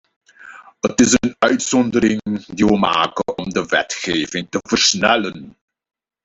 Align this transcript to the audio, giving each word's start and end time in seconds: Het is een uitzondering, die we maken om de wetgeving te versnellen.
Het 0.79 0.99
is 0.99 1.17
een 1.19 1.35
uitzondering, 1.39 2.21
die 2.47 2.65
we 2.65 2.77
maken 2.77 3.37
om 3.37 3.49
de 3.49 3.65
wetgeving 3.65 4.47
te 4.49 4.59
versnellen. 4.67 5.57